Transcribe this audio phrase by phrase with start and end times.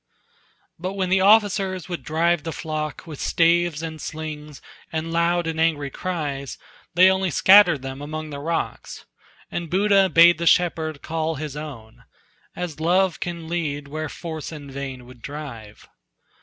[0.79, 4.59] But when the officers would drive the flock With staves and slings
[4.91, 6.57] and loud and angry cries,
[6.95, 9.05] They only scattered them among the rocks,
[9.51, 12.05] And Buddha bade the shepherd call his own,
[12.55, 15.87] As love can lead where force in vain would drive.